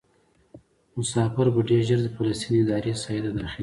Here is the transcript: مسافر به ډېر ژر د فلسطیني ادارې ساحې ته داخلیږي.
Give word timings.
مسافر 0.97 1.47
به 1.53 1.61
ډېر 1.69 1.81
ژر 1.87 1.99
د 2.03 2.07
فلسطیني 2.15 2.57
ادارې 2.63 2.93
ساحې 3.01 3.19
ته 3.25 3.31
داخلیږي. 3.39 3.59